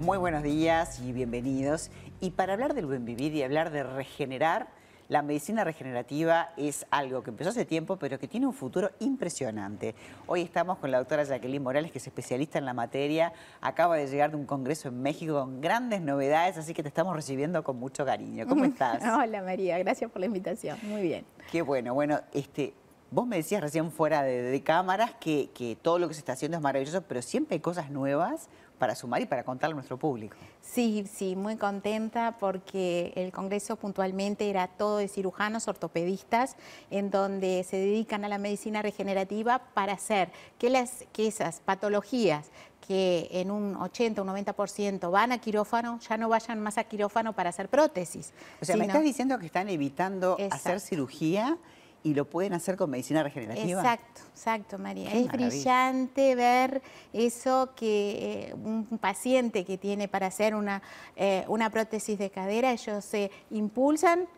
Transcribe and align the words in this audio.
Muy 0.00 0.18
buenos 0.18 0.42
días 0.42 0.98
y 1.00 1.12
bienvenidos. 1.12 1.90
Y 2.20 2.30
para 2.30 2.54
hablar 2.54 2.74
del 2.74 2.86
buen 2.86 3.04
vivir 3.04 3.34
y 3.34 3.42
hablar 3.42 3.70
de 3.70 3.82
regenerar, 3.82 4.68
la 5.10 5.22
medicina 5.22 5.64
regenerativa 5.64 6.50
es 6.56 6.86
algo 6.90 7.22
que 7.24 7.30
empezó 7.30 7.50
hace 7.50 7.64
tiempo, 7.64 7.96
pero 7.96 8.18
que 8.18 8.28
tiene 8.28 8.46
un 8.46 8.52
futuro 8.52 8.90
impresionante. 9.00 9.96
Hoy 10.28 10.42
estamos 10.42 10.78
con 10.78 10.92
la 10.92 10.98
doctora 10.98 11.24
Jacqueline 11.24 11.62
Morales, 11.62 11.90
que 11.90 11.98
es 11.98 12.06
especialista 12.06 12.58
en 12.58 12.64
la 12.64 12.74
materia. 12.74 13.32
Acaba 13.60 13.96
de 13.96 14.06
llegar 14.06 14.30
de 14.30 14.36
un 14.36 14.46
congreso 14.46 14.88
en 14.88 15.02
México 15.02 15.34
con 15.34 15.60
grandes 15.60 16.00
novedades, 16.00 16.56
así 16.58 16.74
que 16.74 16.82
te 16.82 16.88
estamos 16.88 17.14
recibiendo 17.16 17.64
con 17.64 17.76
mucho 17.76 18.04
cariño. 18.04 18.46
¿Cómo 18.46 18.64
estás? 18.66 19.02
Hola 19.02 19.42
María, 19.42 19.78
gracias 19.78 20.10
por 20.12 20.20
la 20.20 20.26
invitación. 20.26 20.78
Muy 20.84 21.02
bien. 21.02 21.24
Qué 21.50 21.62
bueno. 21.62 21.92
Bueno, 21.92 22.20
este, 22.32 22.74
Vos 23.10 23.26
me 23.26 23.36
decías 23.36 23.60
recién 23.60 23.90
fuera 23.90 24.22
de, 24.22 24.62
cámaras 24.62 25.12
que, 25.18 25.50
que, 25.52 25.76
todo 25.80 25.98
lo 25.98 26.06
que 26.08 26.14
se 26.14 26.20
está 26.20 26.32
haciendo 26.32 26.56
es 26.56 26.62
maravilloso, 26.62 27.02
pero 27.02 27.22
siempre 27.22 27.56
hay 27.56 27.60
cosas 27.60 27.90
nuevas 27.90 28.48
para 28.80 28.94
sumar 28.94 29.20
y 29.20 29.26
para 29.26 29.44
contarle 29.44 29.74
a 29.74 29.76
nuestro 29.76 29.98
público. 29.98 30.36
Sí, 30.62 31.04
sí, 31.12 31.36
muy 31.36 31.56
contenta 31.56 32.36
porque 32.40 33.12
el 33.14 33.30
Congreso 33.30 33.76
puntualmente 33.76 34.48
era 34.48 34.68
todo 34.68 34.96
de 34.96 35.06
cirujanos 35.06 35.68
ortopedistas 35.68 36.56
en 36.90 37.10
donde 37.10 37.64
se 37.68 37.76
dedican 37.76 38.24
a 38.24 38.28
la 38.28 38.38
medicina 38.38 38.80
regenerativa 38.80 39.60
para 39.74 39.92
hacer 39.92 40.30
que, 40.58 40.70
las, 40.70 41.04
que 41.12 41.26
esas 41.26 41.60
patologías 41.60 42.50
que 42.86 43.28
en 43.32 43.50
un 43.50 43.76
80 43.76 44.22
o 44.22 44.24
90% 44.24 45.10
van 45.10 45.32
a 45.32 45.38
quirófano, 45.38 46.00
ya 46.00 46.16
no 46.16 46.28
vayan 46.28 46.58
más 46.60 46.78
a 46.78 46.84
quirófano 46.84 47.34
para 47.34 47.50
hacer 47.50 47.68
prótesis. 47.68 48.32
O 48.60 48.64
sea, 48.64 48.76
me 48.76 48.86
estás 48.86 49.02
diciendo 49.02 49.38
que 49.38 49.46
están 49.46 49.68
evitando 49.68 50.36
hacer 50.50 50.80
cirugía 50.80 51.58
y 52.02 52.14
lo 52.14 52.24
pueden 52.24 52.52
hacer 52.52 52.76
con 52.76 52.90
medicina 52.90 53.22
regenerativa. 53.22 53.80
Exacto, 53.80 54.22
exacto, 54.30 54.78
María. 54.78 55.12
es 55.12 55.30
brillante 55.30 56.34
ver 56.34 56.82
eso 57.12 57.70
que 57.76 58.50
eh, 58.50 58.54
un 58.54 58.98
paciente 58.98 59.64
que 59.64 59.78
tiene 59.78 60.08
para 60.08 60.26
hacer 60.26 60.54
una, 60.54 60.82
eh, 61.16 61.44
una 61.48 61.70
prótesis 61.70 62.18
de 62.18 62.30
cadera, 62.30 62.72
ellos 62.72 63.04
se 63.04 63.30
impulsan 63.50 64.28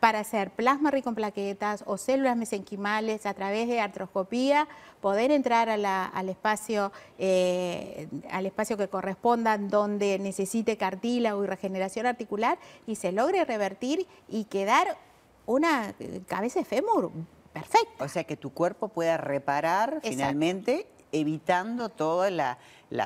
para 0.00 0.20
hacer 0.20 0.50
plasma 0.50 0.90
rico 0.90 1.08
en 1.08 1.14
plaquetas 1.14 1.84
o 1.86 1.96
células 1.96 2.36
mesenquimales 2.36 3.26
a 3.26 3.34
través 3.34 3.68
de 3.68 3.80
artroscopía, 3.80 4.68
poder 5.00 5.30
entrar 5.30 5.70
al, 5.70 6.28
espacio, 6.28 6.92
eh, 7.18 8.08
al 8.30 8.46
espacio 8.46 8.76
que 8.76 8.88
corresponda 8.88 9.56
donde 9.58 10.18
necesite 10.18 10.76
cartílago 10.76 11.44
y 11.44 11.46
regeneración 11.46 12.06
articular 12.06 12.58
y 12.86 12.96
se 12.96 13.12
logre 13.12 13.44
revertir 13.44 14.06
y 14.28 14.44
quedar 14.44 14.98
una 15.46 15.94
cabeza 16.26 16.60
de 16.60 16.64
fémur 16.64 17.10
perfecta. 17.52 18.04
O 18.04 18.08
sea, 18.08 18.24
que 18.24 18.36
tu 18.36 18.50
cuerpo 18.50 18.88
pueda 18.88 19.16
reparar 19.16 20.00
finalmente 20.02 20.86
evitando 21.12 21.90
toda 21.90 22.30
la, 22.30 22.58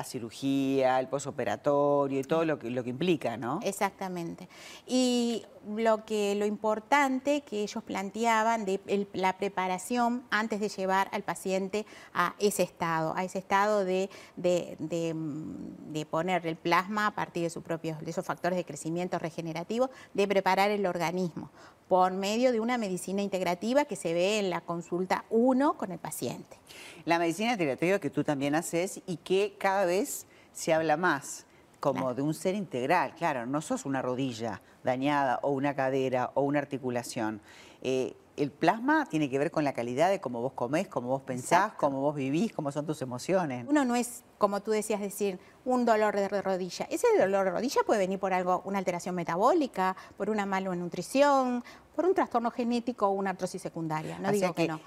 cirugía, 0.03 0.99
el 0.99 1.07
posoperatorio 1.07 2.19
y 2.19 2.23
todo 2.23 2.45
lo 2.45 2.59
que, 2.59 2.69
lo 2.69 2.83
que 2.83 2.89
implica, 2.89 3.37
¿no? 3.37 3.59
Exactamente. 3.63 4.49
Y 4.85 5.45
lo 5.67 6.05
que 6.05 6.35
lo 6.35 6.45
importante 6.45 7.41
que 7.41 7.63
ellos 7.63 7.83
planteaban 7.83 8.65
de 8.65 9.07
la 9.13 9.37
preparación 9.37 10.23
antes 10.29 10.59
de 10.59 10.69
llevar 10.69 11.09
al 11.11 11.23
paciente 11.23 11.85
a 12.13 12.35
ese 12.39 12.63
estado, 12.63 13.13
a 13.15 13.23
ese 13.23 13.39
estado 13.39 13.85
de, 13.85 14.09
de, 14.35 16.07
poner 16.09 16.47
el 16.47 16.55
plasma 16.55 17.07
a 17.07 17.11
partir 17.15 17.43
de, 17.43 17.49
sus 17.49 17.63
propios, 17.63 17.99
de 17.99 18.11
esos 18.11 18.25
factores 18.25 18.57
de 18.57 18.65
crecimiento 18.65 19.19
regenerativo, 19.19 19.89
de 20.13 20.27
preparar 20.27 20.71
el 20.71 20.85
organismo 20.85 21.49
por 21.87 22.11
medio 22.13 22.51
de 22.51 22.59
una 22.59 22.77
medicina 22.77 23.21
integrativa 23.21 23.85
que 23.85 23.95
se 23.95 24.13
ve 24.13 24.39
en 24.39 24.49
la 24.49 24.61
consulta 24.61 25.25
1 25.29 25.73
con 25.73 25.91
el 25.91 25.99
paciente. 25.99 26.57
La 27.05 27.17
medicina 27.17 27.53
integrativa 27.53 27.99
que 27.99 28.09
tú 28.09 28.23
también 28.23 28.55
haces 28.55 29.01
y 29.07 29.17
que 29.17 29.55
cada 29.57 29.85
vez 29.85 30.25
se 30.53 30.73
habla 30.73 30.97
más 30.97 31.46
como 31.79 32.13
de 32.13 32.21
un 32.21 32.33
ser 32.33 32.55
integral, 32.55 33.13
claro, 33.15 33.45
no 33.45 33.61
sos 33.61 33.85
una 33.85 34.01
rodilla 34.01 34.61
dañada 34.83 35.39
o 35.43 35.51
una 35.51 35.75
cadera 35.75 36.31
o 36.33 36.41
una 36.41 36.59
articulación. 36.59 37.41
Eh, 37.81 38.15
el 38.37 38.51
plasma 38.51 39.07
tiene 39.09 39.29
que 39.29 39.39
ver 39.39 39.49
con 39.49 39.63
la 39.63 39.73
calidad 39.73 40.09
de 40.09 40.21
cómo 40.21 40.41
vos 40.41 40.53
comés, 40.53 40.87
cómo 40.87 41.09
vos 41.09 41.23
pensás, 41.23 41.73
cómo 41.73 42.01
vos 42.01 42.15
vivís, 42.15 42.53
cómo 42.53 42.71
son 42.71 42.85
tus 42.85 43.01
emociones. 43.01 43.65
Uno 43.67 43.83
no 43.83 43.95
es, 43.95 44.23
como 44.37 44.61
tú 44.61 44.71
decías, 44.71 45.01
decir, 45.01 45.39
un 45.65 45.85
dolor 45.85 46.15
de 46.15 46.27
rodilla. 46.41 46.87
Ese 46.91 47.07
dolor 47.17 47.45
de 47.45 47.51
rodilla 47.51 47.81
puede 47.83 47.99
venir 47.99 48.19
por 48.19 48.33
algo, 48.33 48.61
una 48.65 48.77
alteración 48.77 49.15
metabólica, 49.15 49.95
por 50.17 50.29
una 50.29 50.45
mala 50.45 50.73
nutrición, 50.75 51.63
por 51.95 52.05
un 52.05 52.13
trastorno 52.13 52.51
genético 52.51 53.07
o 53.07 53.11
una 53.11 53.31
artrosis 53.31 53.61
secundaria. 53.61 54.19
No 54.19 54.31
digo 54.31 54.53
que, 54.53 54.67
no. 54.67 54.79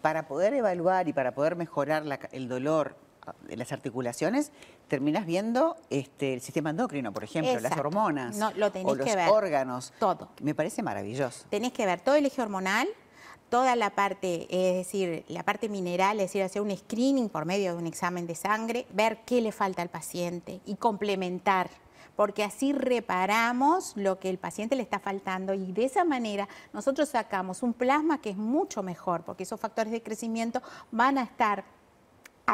para 0.00 0.26
poder 0.26 0.54
evaluar 0.54 1.06
y 1.06 1.12
para 1.12 1.34
poder 1.34 1.56
mejorar 1.56 2.02
el 2.32 2.48
dolor 2.48 2.96
de 3.42 3.56
las 3.56 3.72
articulaciones, 3.72 4.52
terminas 4.88 5.26
viendo 5.26 5.76
este, 5.90 6.34
el 6.34 6.40
sistema 6.40 6.70
endocrino, 6.70 7.12
por 7.12 7.24
ejemplo, 7.24 7.58
las 7.60 7.76
hormonas, 7.76 8.36
no, 8.36 8.50
lo 8.52 8.70
o 8.84 8.94
los 8.94 9.08
órganos. 9.28 9.92
Todo. 9.98 10.28
Me 10.42 10.54
parece 10.54 10.82
maravilloso. 10.82 11.46
Tenés 11.50 11.72
que 11.72 11.86
ver 11.86 12.00
todo 12.00 12.14
el 12.14 12.26
eje 12.26 12.40
hormonal, 12.42 12.88
toda 13.48 13.76
la 13.76 13.90
parte, 13.90 14.46
es 14.50 14.86
decir, 14.86 15.24
la 15.28 15.42
parte 15.42 15.68
mineral, 15.68 16.18
es 16.20 16.26
decir, 16.26 16.42
hacer 16.42 16.62
un 16.62 16.76
screening 16.76 17.28
por 17.28 17.44
medio 17.44 17.72
de 17.72 17.78
un 17.78 17.86
examen 17.86 18.26
de 18.26 18.34
sangre, 18.34 18.86
ver 18.92 19.18
qué 19.26 19.40
le 19.40 19.52
falta 19.52 19.82
al 19.82 19.88
paciente 19.88 20.60
y 20.64 20.76
complementar 20.76 21.68
porque 22.20 22.44
así 22.44 22.74
reparamos 22.74 23.96
lo 23.96 24.18
que 24.18 24.28
el 24.28 24.36
paciente 24.36 24.76
le 24.76 24.82
está 24.82 24.98
faltando 24.98 25.54
y 25.54 25.72
de 25.72 25.86
esa 25.86 26.04
manera 26.04 26.50
nosotros 26.74 27.08
sacamos 27.08 27.62
un 27.62 27.72
plasma 27.72 28.20
que 28.20 28.28
es 28.28 28.36
mucho 28.36 28.82
mejor, 28.82 29.22
porque 29.22 29.44
esos 29.44 29.58
factores 29.58 29.90
de 29.90 30.02
crecimiento 30.02 30.60
van 30.90 31.16
a 31.16 31.22
estar 31.22 31.64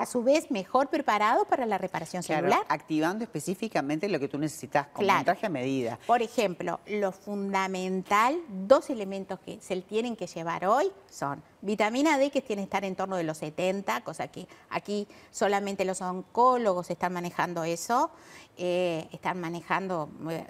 a 0.01 0.07
su 0.07 0.23
vez 0.23 0.51
mejor 0.51 0.89
preparado 0.89 1.45
para 1.47 1.65
la 1.65 1.79
reparación 1.79 2.23
celular. 2.23 2.61
Activando 2.69 3.25
específicamente 3.25 4.09
lo 4.09 4.21
que 4.21 4.29
tú 4.29 4.39
necesitas, 4.39 4.89
con 4.89 5.09
un 5.09 5.25
traje 5.25 5.47
a 5.47 5.49
medida. 5.49 5.99
Por 6.07 6.23
ejemplo, 6.23 6.81
lo 6.87 7.13
fundamental, 7.13 8.39
dos 8.67 8.91
elementos 8.91 9.41
que 9.41 9.59
se 9.61 9.77
tienen 9.83 10.17
que 10.17 10.27
llevar 10.27 10.67
hoy 10.67 10.91
son 11.11 11.43
vitamina 11.63 12.19
D, 12.19 12.31
que 12.31 12.43
tiene 12.43 12.63
que 12.63 12.67
estar 12.67 12.85
en 12.85 12.95
torno 12.95 13.17
de 13.17 13.25
los 13.25 13.39
70, 13.39 14.03
cosa 14.03 14.29
que 14.29 14.47
aquí 14.71 15.07
solamente 15.31 15.85
los 15.85 16.01
oncólogos 16.01 16.91
están 16.91 17.13
manejando 17.13 17.65
eso, 17.65 18.11
eh, 18.59 19.07
están 19.13 19.41
manejando 19.41 20.09
eh, 20.31 20.45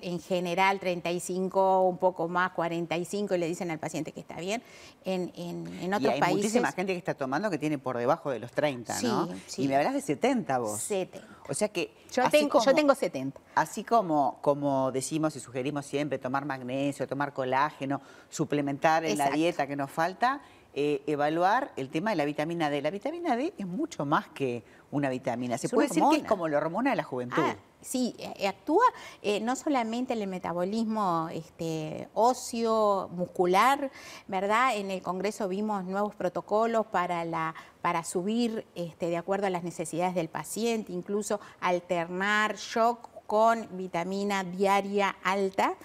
en 0.00 0.20
general 0.20 0.80
35, 0.80 1.82
un 1.82 1.98
poco 1.98 2.28
más, 2.28 2.52
45, 2.52 3.34
y 3.34 3.38
le 3.38 3.46
dicen 3.46 3.70
al 3.70 3.78
paciente 3.78 4.12
que 4.12 4.20
está 4.20 4.36
bien. 4.36 4.62
En, 5.04 5.32
en, 5.36 5.92
otros 5.92 6.14
y 6.16 6.22
hay 6.22 6.34
muchísima 6.34 6.72
gente 6.72 6.92
que 6.92 6.98
está 6.98 7.14
tomando 7.14 7.50
que 7.50 7.58
tiene 7.58 7.78
por 7.78 7.98
debajo 7.98 8.30
de 8.30 8.38
los 8.38 8.49
30, 8.50 9.02
¿no? 9.02 9.28
Y 9.56 9.68
me 9.68 9.76
hablas 9.76 9.94
de 9.94 10.00
70 10.00 10.58
vos. 10.58 10.80
70. 10.80 11.26
O 11.48 11.54
sea 11.54 11.68
que... 11.68 11.92
Yo, 12.12 12.28
tengo, 12.30 12.64
yo 12.64 12.74
tengo 12.74 12.94
70. 12.94 13.40
Así 13.54 13.84
como, 13.84 14.38
como 14.40 14.92
decimos 14.92 15.34
y 15.36 15.40
sugerimos 15.40 15.86
siempre, 15.86 16.18
tomar 16.18 16.44
magnesio, 16.44 17.06
tomar 17.06 17.32
colágeno, 17.32 18.00
suplementar 18.28 19.04
en 19.04 19.18
la 19.18 19.30
dieta 19.30 19.66
que 19.66 19.76
nos 19.76 19.90
falta, 19.90 20.40
eh, 20.72 21.02
evaluar 21.06 21.72
el 21.76 21.88
tema 21.90 22.10
de 22.10 22.16
la 22.16 22.24
vitamina 22.24 22.70
D. 22.70 22.82
La 22.82 22.90
vitamina 22.90 23.36
D 23.36 23.52
es 23.58 23.66
mucho 23.66 24.04
más 24.04 24.28
que 24.28 24.62
una 24.90 25.08
vitamina. 25.08 25.58
Se 25.58 25.68
puede 25.68 25.88
decir 25.88 26.02
que 26.10 26.16
es 26.18 26.24
como 26.24 26.46
la 26.46 26.58
hormona 26.58 26.90
de 26.90 26.96
la 26.96 27.04
juventud. 27.04 27.42
Ah, 27.44 27.56
sí, 27.80 28.14
eh, 28.18 28.48
actúa 28.48 28.84
eh, 29.22 29.40
no 29.40 29.56
solamente 29.56 30.12
en 30.12 30.22
el 30.22 30.28
metabolismo 30.28 31.28
este, 31.32 32.08
óseo, 32.14 33.08
muscular, 33.12 33.90
¿verdad? 34.26 34.76
En 34.76 34.90
el 34.90 35.02
Congreso 35.02 35.48
vimos 35.48 35.84
nuevos 35.84 36.14
protocolos 36.14 36.86
para, 36.86 37.54
para 37.80 38.04
subir 38.04 38.66
este, 38.74 39.06
de 39.06 39.16
acuerdo 39.16 39.46
a 39.46 39.50
las 39.50 39.64
necesidades 39.64 40.14
del 40.14 40.28
paciente, 40.28 40.92
incluso 40.92 41.40
alternar 41.60 42.56
shock 42.56 43.08
con 43.26 43.68
vitamina 43.76 44.42
diaria 44.42 45.16
alta 45.22 45.76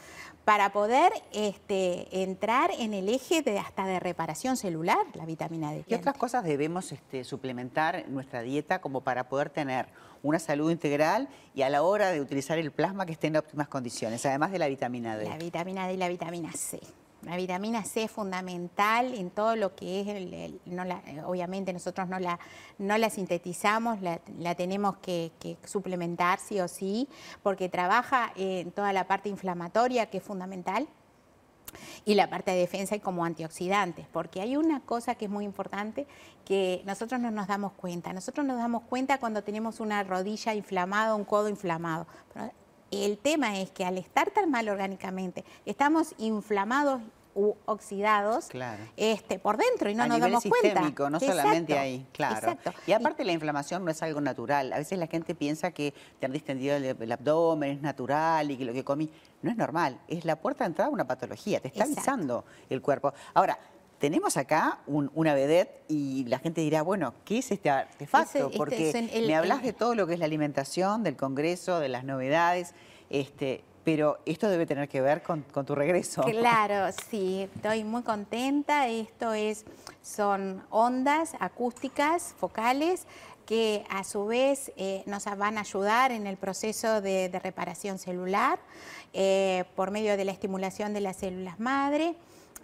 para 0.45 0.71
poder 0.71 1.11
este, 1.33 2.21
entrar 2.21 2.69
en 2.77 2.93
el 2.93 3.09
eje 3.09 3.41
de 3.41 3.57
hasta 3.57 3.85
de 3.85 3.99
reparación 3.99 4.55
celular, 4.55 4.99
la 5.15 5.25
vitamina 5.25 5.71
D. 5.71 5.83
¿Qué 5.87 5.95
otras 5.95 6.15
cosas 6.15 6.43
debemos 6.43 6.91
este, 6.91 7.23
suplementar 7.23 7.95
en 7.95 8.13
nuestra 8.13 8.43
dieta 8.43 8.79
como 8.79 9.01
para 9.01 9.27
poder 9.27 9.49
tener 9.49 9.87
una 10.21 10.37
salud 10.37 10.69
integral 10.71 11.27
y 11.55 11.63
a 11.63 11.69
la 11.69 11.81
hora 11.81 12.11
de 12.11 12.21
utilizar 12.21 12.59
el 12.59 12.71
plasma 12.71 13.07
que 13.07 13.13
esté 13.13 13.27
en 13.27 13.37
óptimas 13.37 13.67
condiciones, 13.67 14.23
además 14.25 14.51
de 14.51 14.59
la 14.59 14.67
vitamina 14.67 15.17
D? 15.17 15.27
La 15.27 15.37
vitamina 15.37 15.87
D 15.87 15.95
y 15.95 15.97
la 15.97 16.09
vitamina 16.09 16.51
C. 16.51 16.79
La 17.25 17.37
vitamina 17.37 17.83
C 17.83 18.03
es 18.03 18.11
fundamental 18.11 19.15
en 19.15 19.31
todo 19.31 19.55
lo 19.55 19.75
que 19.75 20.01
es, 20.01 20.07
el, 20.07 20.61
obviamente 21.25 21.73
nosotros 21.73 22.07
no 22.07 22.19
la, 22.19 22.39
no 22.77 22.97
la 22.99 23.09
sintetizamos, 23.09 23.99
la, 24.01 24.55
tenemos 24.55 24.97
que, 24.97 25.31
suplementar 25.65 26.39
sí 26.39 26.59
o 26.59 26.67
sí, 26.67 27.09
porque 27.41 27.67
trabaja 27.67 28.31
en 28.35 28.71
toda 28.71 28.93
la 28.93 29.07
parte 29.07 29.29
inflamatoria 29.29 30.05
que 30.05 30.17
es 30.17 30.23
fundamental 30.23 30.87
y 32.05 32.13
la 32.13 32.29
parte 32.29 32.51
de 32.51 32.57
defensa 32.57 32.95
y 32.95 32.99
como 32.99 33.25
antioxidantes, 33.25 34.05
porque 34.13 34.41
hay 34.41 34.55
una 34.55 34.81
cosa 34.81 35.15
que 35.15 35.25
es 35.25 35.31
muy 35.31 35.45
importante 35.45 36.05
que 36.45 36.83
nosotros 36.85 37.19
no 37.19 37.31
nos 37.31 37.47
damos 37.47 37.73
cuenta. 37.73 38.13
Nosotros 38.13 38.45
nos 38.45 38.57
damos 38.57 38.83
cuenta 38.83 39.17
cuando 39.17 39.43
tenemos 39.43 39.79
una 39.79 40.03
rodilla 40.03 40.53
inflamada, 40.53 41.15
un 41.15 41.25
codo 41.25 41.49
inflamado. 41.49 42.05
El 42.91 43.17
tema 43.17 43.59
es 43.59 43.71
que 43.71 43.85
al 43.85 43.97
estar 43.97 44.31
tan 44.31 44.49
mal 44.51 44.67
orgánicamente, 44.69 45.43
estamos 45.65 46.13
inflamados 46.17 47.01
u 47.37 47.53
oxidados 47.65 48.45
Claro. 48.45 48.81
este, 48.95 49.39
por 49.39 49.57
dentro 49.57 49.89
y 49.89 49.93
no 49.95 50.03
a 50.03 50.07
nos 50.07 50.15
nivel 50.17 50.31
damos 50.31 50.43
sistémico, 50.43 51.03
cuenta. 51.03 51.09
no 51.09 51.19
solamente 51.19 51.77
ahí, 51.77 52.05
claro. 52.13 52.35
Exacto. 52.51 52.73
Y 52.87 52.93
aparte 52.93 53.25
la 53.25 53.33
inflamación 53.33 53.83
no 53.83 53.91
es 53.91 54.01
algo 54.01 54.21
natural. 54.21 54.71
A 54.71 54.77
veces 54.77 54.97
la 54.97 55.07
gente 55.07 55.35
piensa 55.35 55.71
que 55.71 55.93
tener 56.21 56.33
distendido 56.33 56.77
el, 56.77 56.85
el 56.85 57.11
abdomen 57.11 57.71
es 57.71 57.81
natural 57.81 58.51
y 58.51 58.57
que 58.57 58.63
lo 58.63 58.71
que 58.71 58.85
comí 58.85 59.11
no 59.41 59.51
es 59.51 59.57
normal. 59.57 59.99
Es 60.07 60.23
la 60.23 60.37
puerta 60.37 60.63
de 60.63 60.67
entrada 60.69 60.89
a 60.89 60.93
una 60.93 61.05
patología, 61.05 61.59
te 61.59 61.67
está 61.67 61.79
Exacto. 61.83 61.99
avisando 61.99 62.45
el 62.69 62.81
cuerpo. 62.81 63.13
Ahora, 63.33 63.59
tenemos 64.05 64.37
acá 64.37 64.77
un- 64.85 65.09
una 65.15 65.33
vedette 65.33 65.81
y 65.87 66.25
la 66.25 66.37
gente 66.37 66.61
dirá, 66.61 66.83
bueno, 66.83 67.15
¿qué 67.25 67.39
es 67.39 67.51
este 67.51 67.71
artefacto? 67.71 68.29
Ese- 68.37 68.45
este 68.45 68.57
Porque 68.57 68.89
es 68.89 68.95
el- 68.95 69.25
me 69.25 69.35
hablas 69.35 69.63
de 69.63 69.73
todo 69.73 69.95
lo 69.95 70.05
que 70.05 70.13
es 70.13 70.19
la 70.19 70.25
alimentación, 70.25 71.01
del 71.01 71.15
congreso, 71.17 71.79
de 71.79 71.89
las 71.89 72.03
novedades, 72.03 72.75
este, 73.09 73.63
pero 73.83 74.19
esto 74.27 74.47
debe 74.47 74.67
tener 74.67 74.87
que 74.89 75.01
ver 75.01 75.23
con, 75.23 75.41
con 75.51 75.65
tu 75.65 75.73
regreso. 75.73 76.21
Claro, 76.21 76.95
sí, 77.09 77.49
estoy 77.55 77.83
muy 77.83 78.03
contenta. 78.03 78.87
Esto 78.89 79.33
es, 79.33 79.65
son 80.03 80.61
ondas 80.69 81.33
acústicas 81.39 82.35
focales 82.37 83.07
que 83.47 83.85
a 83.89 84.03
su 84.03 84.27
vez 84.27 84.71
eh, 84.77 85.01
nos 85.07 85.25
van 85.25 85.57
a 85.57 85.61
ayudar 85.61 86.11
en 86.11 86.27
el 86.27 86.37
proceso 86.37 87.01
de, 87.01 87.29
de 87.29 87.39
reparación 87.39 87.97
celular 87.97 88.59
eh, 89.13 89.63
por 89.75 89.89
medio 89.89 90.15
de 90.15 90.25
la 90.25 90.31
estimulación 90.31 90.93
de 90.93 91.01
las 91.01 91.15
células 91.17 91.59
madre 91.59 92.15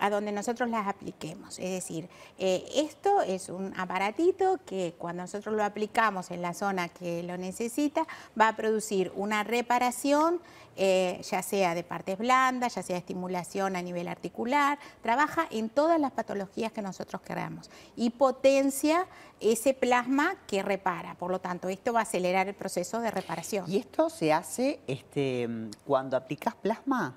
a 0.01 0.09
donde 0.09 0.31
nosotros 0.31 0.67
las 0.69 0.87
apliquemos. 0.87 1.59
Es 1.59 1.69
decir, 1.69 2.09
eh, 2.39 2.65
esto 2.75 3.21
es 3.21 3.49
un 3.49 3.71
aparatito 3.77 4.59
que 4.65 4.95
cuando 4.97 5.21
nosotros 5.21 5.55
lo 5.55 5.63
aplicamos 5.63 6.31
en 6.31 6.41
la 6.41 6.55
zona 6.55 6.89
que 6.89 7.21
lo 7.21 7.37
necesita, 7.37 8.07
va 8.39 8.47
a 8.47 8.55
producir 8.55 9.11
una 9.15 9.43
reparación, 9.43 10.41
eh, 10.75 11.21
ya 11.29 11.43
sea 11.43 11.75
de 11.75 11.83
partes 11.83 12.17
blandas, 12.17 12.73
ya 12.73 12.81
sea 12.81 12.97
estimulación 12.97 13.75
a 13.75 13.83
nivel 13.83 14.07
articular, 14.07 14.79
trabaja 15.03 15.47
en 15.51 15.69
todas 15.69 15.99
las 15.99 16.11
patologías 16.11 16.71
que 16.71 16.81
nosotros 16.81 17.21
queramos 17.21 17.69
y 17.95 18.09
potencia 18.09 19.05
ese 19.39 19.75
plasma 19.75 20.33
que 20.47 20.63
repara. 20.63 21.13
Por 21.13 21.29
lo 21.29 21.39
tanto, 21.39 21.69
esto 21.69 21.93
va 21.93 21.99
a 21.99 22.03
acelerar 22.03 22.47
el 22.47 22.55
proceso 22.55 23.01
de 23.01 23.11
reparación. 23.11 23.65
¿Y 23.69 23.77
esto 23.77 24.09
se 24.09 24.33
hace 24.33 24.79
este, 24.87 25.47
cuando 25.85 26.17
aplicas 26.17 26.55
plasma? 26.55 27.15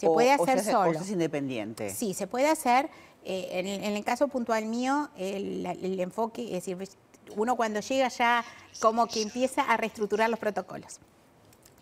Se 0.00 0.06
puede 0.06 0.32
hacer 0.32 0.54
se 0.56 0.60
hace- 0.60 0.72
solo. 0.72 0.90
O 0.90 0.92
se 0.94 0.98
hace 1.00 1.12
independiente. 1.12 1.90
Sí, 1.90 2.12
se 2.14 2.26
puede 2.26 2.48
hacer. 2.48 2.88
eh, 3.28 3.48
en, 3.58 3.66
el- 3.66 3.82
en 3.82 3.96
el 3.96 4.04
caso 4.04 4.28
puntual 4.28 4.66
mío, 4.66 5.08
el, 5.16 5.66
el 5.66 5.98
enfoque, 5.98 6.44
es 6.44 6.64
decir, 6.64 6.76
uno 7.34 7.56
cuando 7.56 7.80
llega 7.80 8.06
ya 8.08 8.44
como 8.80 9.08
que 9.08 9.20
empieza 9.20 9.62
a 9.62 9.76
reestructurar 9.76 10.30
los 10.30 10.38
protocolos. 10.38 11.00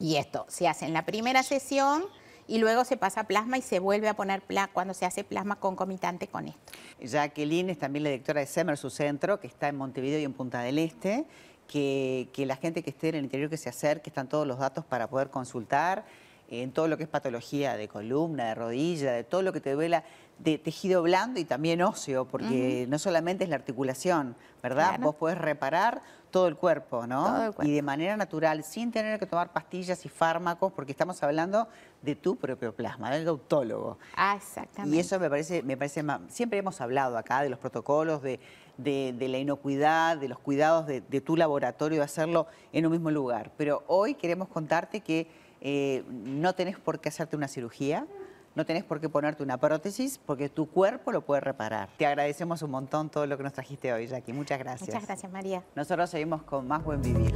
Y 0.01 0.17
esto 0.17 0.47
se 0.49 0.67
hace 0.69 0.87
en 0.87 0.95
la 0.95 1.05
primera 1.05 1.43
sesión 1.43 2.05
y 2.47 2.59
luego 2.59 2.85
se 2.87 2.97
pasa 2.97 3.21
a 3.21 3.25
plasma 3.27 3.59
y 3.59 3.63
se 3.63 3.79
vuelve 3.79 4.09
a 4.09 4.15
poner 4.15 4.41
plasma 4.41 4.73
cuando 4.73 4.95
se 4.95 5.05
hace 5.05 5.23
plasma 5.23 5.57
concomitante 5.57 6.29
con 6.29 6.49
esto. 6.49 6.73
Jacqueline 7.01 7.69
es 7.71 7.79
también 7.79 8.05
la 8.05 8.09
directora 8.11 8.41
de 8.41 8.47
SEMER, 8.47 8.79
su 8.79 8.89
centro, 8.89 9.39
que 9.39 9.47
está 9.47 9.69
en 9.69 9.77
Montevideo 9.77 10.19
y 10.21 10.25
en 10.25 10.33
Punta 10.33 10.61
del 10.63 10.79
Este. 10.79 11.27
Que, 11.69 12.29
que 12.33 12.45
la 12.47 12.57
gente 12.57 12.83
que 12.83 12.91
esté 12.91 13.09
en 13.11 13.15
el 13.17 13.25
interior 13.25 13.49
que 13.51 13.57
se 13.57 13.69
acerque, 13.71 14.09
están 14.11 14.29
todos 14.29 14.47
los 14.47 14.59
datos 14.59 14.85
para 14.85 15.09
poder 15.09 15.29
consultar 15.31 16.05
en 16.49 16.73
todo 16.73 16.89
lo 16.89 16.97
que 16.97 17.05
es 17.05 17.09
patología 17.09 17.77
de 17.77 17.89
columna, 17.89 18.45
de 18.47 18.55
rodilla, 18.55 19.13
de 19.13 19.25
todo 19.25 19.43
lo 19.43 19.53
que 19.53 19.61
te 19.61 19.73
duela 19.73 20.05
de 20.39 20.59
tejido 20.59 21.03
blando 21.03 21.39
y 21.39 21.45
también 21.45 21.81
óseo, 21.83 22.25
porque 22.25 22.87
no 22.89 22.99
solamente 22.99 23.45
es 23.45 23.51
la 23.51 23.57
articulación, 23.57 24.35
¿verdad? 24.63 24.89
Claro. 24.89 25.03
Vos 25.05 25.15
podés 25.15 25.39
reparar 25.39 26.03
todo 26.33 26.49
el 26.49 26.57
cuerpo, 26.57 27.07
¿no? 27.07 27.25
Todo 27.25 27.45
el 27.47 27.53
cuerpo. 27.55 27.71
Y 27.71 27.73
de 27.73 27.83
manera 27.83 28.17
natural, 28.17 28.65
sin 28.65 28.91
tener 28.91 29.21
que 29.21 29.27
tomar 29.27 29.53
pastillas 29.53 30.05
y 30.05 30.09
fármacos, 30.09 30.73
porque 30.73 30.91
estamos 30.91 31.23
hablando 31.23 31.69
de 32.03 32.17
tu 32.17 32.35
propio 32.35 32.75
plasma, 32.75 33.13
del 33.13 33.29
autólogo. 33.29 33.99
Ah, 34.17 34.35
exactamente. 34.37 34.97
Y 34.97 34.99
eso 34.99 35.21
me 35.21 35.31
parece, 35.31 35.63
me 35.63 35.77
parece 35.77 36.03
siempre 36.29 36.59
hemos 36.59 36.81
hablado 36.81 37.17
acá 37.17 37.43
de 37.43 37.49
los 37.51 37.61
protocolos, 37.61 38.21
de, 38.21 38.41
de- 38.77 39.15
de 39.17 39.29
la 39.29 39.39
inocuidad, 39.39 40.17
de 40.17 40.27
los 40.27 40.41
cuidados 40.41 40.89
de, 40.89 41.01
de 41.01 41.21
tu 41.21 41.37
laboratorio, 41.37 41.99
de 41.99 42.05
hacerlo 42.05 42.49
en 42.73 42.87
un 42.87 42.91
mismo 42.93 43.13
lugar. 43.13 43.53
Pero 43.57 43.85
hoy 43.87 44.15
queremos 44.15 44.49
contarte 44.49 45.01
que 45.01 45.29
eh, 45.65 46.05
no 46.09 46.55
tenés 46.55 46.79
por 46.79 47.01
qué 47.01 47.09
hacerte 47.09 47.37
una 47.37 47.49
cirugía, 47.49 48.07
no 48.55 48.65
tenés 48.65 48.85
por 48.85 49.01
qué 49.01 49.09
ponerte 49.09 49.43
una 49.43 49.59
prótesis, 49.59 50.21
porque 50.25 50.49
tu 50.49 50.69
cuerpo 50.69 51.11
lo 51.11 51.23
puede 51.23 51.41
reparar. 51.41 51.89
Te 51.97 52.07
agradecemos 52.07 52.63
un 52.63 52.71
montón 52.71 53.11
todo 53.11 53.27
lo 53.27 53.37
que 53.37 53.43
nos 53.43 53.53
trajiste 53.53 53.93
hoy, 53.93 54.07
Jackie. 54.07 54.33
Muchas 54.33 54.59
gracias. 54.61 54.89
Muchas 54.89 55.07
gracias, 55.07 55.33
María. 55.33 55.65
Nosotros 55.75 56.11
seguimos 56.11 56.43
con 56.43 56.69
más 56.69 56.85
buen 56.85 57.03
vivir. 57.03 57.35